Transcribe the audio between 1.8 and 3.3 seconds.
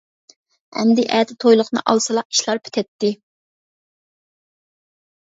ئالسىلا ئىشلار پۈتەتتى.